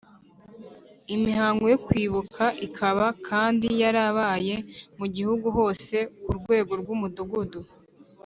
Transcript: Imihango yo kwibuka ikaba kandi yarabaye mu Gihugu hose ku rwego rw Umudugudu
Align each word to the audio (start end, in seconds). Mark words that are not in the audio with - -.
Imihango 1.15 1.63
yo 1.73 1.77
kwibuka 1.85 2.43
ikaba 2.67 3.05
kandi 3.27 3.67
yarabaye 3.81 4.55
mu 4.97 5.05
Gihugu 5.15 5.47
hose 5.57 5.95
ku 6.23 6.29
rwego 6.39 6.71
rw 6.81 6.89
Umudugudu 6.95 7.61